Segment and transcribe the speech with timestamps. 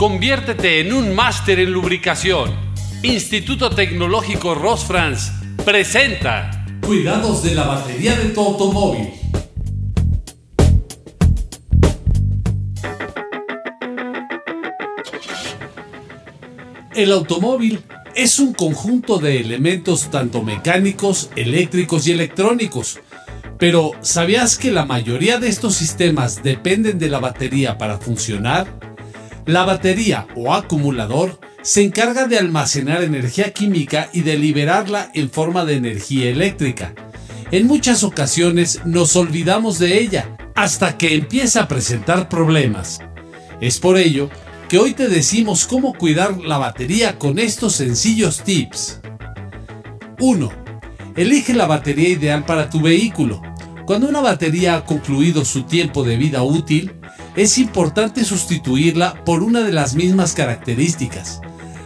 [0.00, 2.56] Conviértete en un máster en lubricación.
[3.02, 5.30] Instituto Tecnológico Rosfrans
[5.62, 9.10] presenta Cuidados de la batería de tu automóvil.
[16.94, 17.82] El automóvil
[18.14, 23.00] es un conjunto de elementos tanto mecánicos, eléctricos y electrónicos.
[23.58, 28.89] Pero ¿sabías que la mayoría de estos sistemas dependen de la batería para funcionar?
[29.50, 35.64] La batería o acumulador se encarga de almacenar energía química y de liberarla en forma
[35.64, 36.94] de energía eléctrica.
[37.50, 43.00] En muchas ocasiones nos olvidamos de ella hasta que empieza a presentar problemas.
[43.60, 44.30] Es por ello
[44.68, 49.00] que hoy te decimos cómo cuidar la batería con estos sencillos tips.
[50.20, 50.48] 1.
[51.16, 53.42] Elige la batería ideal para tu vehículo.
[53.84, 56.92] Cuando una batería ha concluido su tiempo de vida útil,
[57.36, 61.40] es importante sustituirla por una de las mismas características,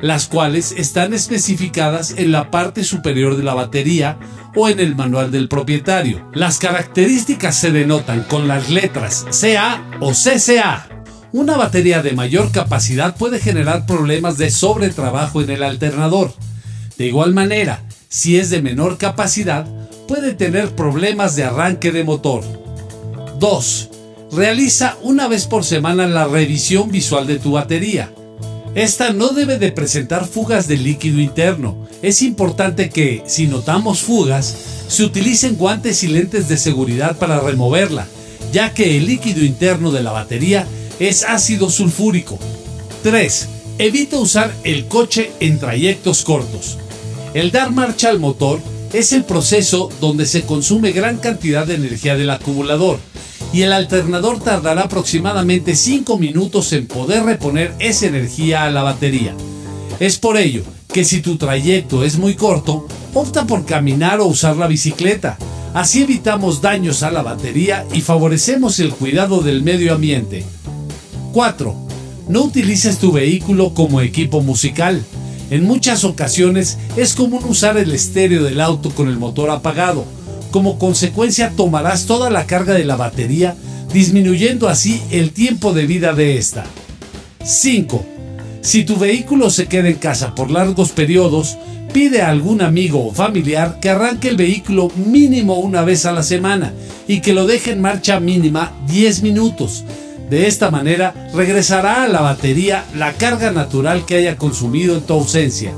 [0.00, 4.18] las cuales están especificadas en la parte superior de la batería
[4.54, 6.28] o en el manual del propietario.
[6.32, 10.88] Las características se denotan con las letras CA o CCA.
[11.32, 16.32] Una batería de mayor capacidad puede generar problemas de sobretrabajo en el alternador.
[16.96, 19.66] De igual manera, si es de menor capacidad,
[20.08, 22.42] puede tener problemas de arranque de motor.
[23.38, 23.90] 2.
[24.32, 28.12] Realiza una vez por semana la revisión visual de tu batería.
[28.74, 31.86] Esta no debe de presentar fugas de líquido interno.
[32.02, 34.54] Es importante que, si notamos fugas,
[34.88, 38.08] se utilicen guantes y lentes de seguridad para removerla,
[38.52, 40.66] ya que el líquido interno de la batería
[40.98, 42.38] es ácido sulfúrico.
[43.04, 43.48] 3.
[43.78, 46.78] Evita usar el coche en trayectos cortos.
[47.32, 48.60] El dar marcha al motor
[48.92, 52.98] es el proceso donde se consume gran cantidad de energía del acumulador
[53.52, 59.34] y el alternador tardará aproximadamente 5 minutos en poder reponer esa energía a la batería.
[60.00, 64.56] Es por ello que si tu trayecto es muy corto, opta por caminar o usar
[64.56, 65.38] la bicicleta.
[65.74, 70.44] Así evitamos daños a la batería y favorecemos el cuidado del medio ambiente.
[71.32, 71.74] 4.
[72.28, 75.04] No utilices tu vehículo como equipo musical.
[75.50, 80.04] En muchas ocasiones es común usar el estéreo del auto con el motor apagado
[80.56, 83.54] como consecuencia tomarás toda la carga de la batería,
[83.92, 86.64] disminuyendo así el tiempo de vida de esta.
[87.44, 88.02] 5.
[88.62, 91.58] Si tu vehículo se queda en casa por largos periodos,
[91.92, 96.22] pide a algún amigo o familiar que arranque el vehículo mínimo una vez a la
[96.22, 96.72] semana
[97.06, 99.84] y que lo deje en marcha mínima 10 minutos.
[100.30, 105.12] De esta manera regresará a la batería la carga natural que haya consumido en tu
[105.12, 105.74] ausencia.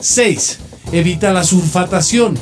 [0.00, 0.58] 6.
[0.90, 2.36] Evita la sulfatación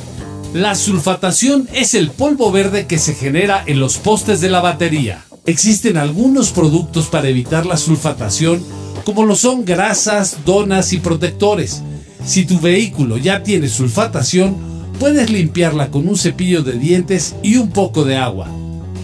[0.53, 5.23] la sulfatación es el polvo verde que se genera en los postes de la batería.
[5.45, 8.61] Existen algunos productos para evitar la sulfatación,
[9.05, 11.81] como lo son grasas, donas y protectores.
[12.25, 14.57] Si tu vehículo ya tiene sulfatación,
[14.99, 18.49] puedes limpiarla con un cepillo de dientes y un poco de agua.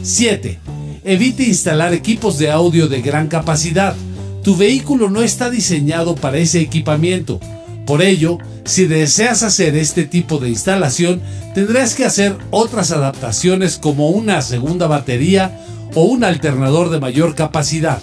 [0.03, 0.59] 7.
[1.05, 3.95] Evite instalar equipos de audio de gran capacidad.
[4.43, 7.39] Tu vehículo no está diseñado para ese equipamiento.
[7.87, 11.21] Por ello, si deseas hacer este tipo de instalación,
[11.55, 15.57] tendrás que hacer otras adaptaciones como una segunda batería
[15.95, 18.01] o un alternador de mayor capacidad.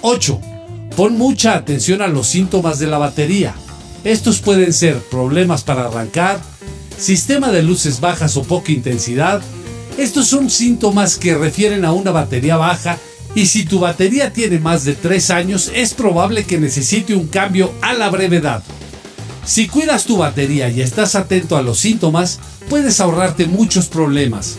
[0.00, 0.40] 8.
[0.96, 3.54] Pon mucha atención a los síntomas de la batería.
[4.04, 6.40] Estos pueden ser problemas para arrancar,
[6.96, 9.42] sistema de luces bajas o poca intensidad.
[9.98, 12.96] Estos son síntomas que refieren a una batería baja
[13.34, 17.70] y si tu batería tiene más de 3 años es probable que necesite un cambio
[17.82, 18.62] a la brevedad.
[19.48, 22.38] Si cuidas tu batería y estás atento a los síntomas,
[22.68, 24.58] puedes ahorrarte muchos problemas.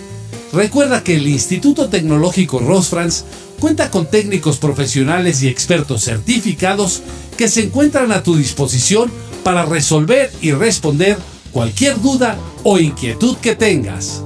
[0.52, 3.24] Recuerda que el Instituto Tecnológico Rosfrans
[3.60, 7.04] cuenta con técnicos profesionales y expertos certificados
[7.38, 9.12] que se encuentran a tu disposición
[9.44, 11.20] para resolver y responder
[11.52, 14.24] cualquier duda o inquietud que tengas.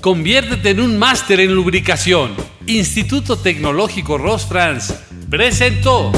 [0.00, 2.57] Conviértete en un máster en lubricación.
[2.68, 4.94] Instituto Tecnológico Rosfrans
[5.30, 6.12] presentó